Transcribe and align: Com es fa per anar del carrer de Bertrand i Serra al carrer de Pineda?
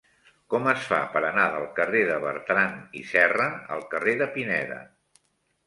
Com 0.53 0.69
es 0.69 0.87
fa 0.93 1.01
per 1.15 1.21
anar 1.27 1.43
del 1.57 1.67
carrer 1.81 2.01
de 2.09 2.17
Bertrand 2.25 2.99
i 3.03 3.05
Serra 3.13 3.47
al 3.79 3.87
carrer 3.95 4.17
de 4.25 4.33
Pineda? 4.39 4.83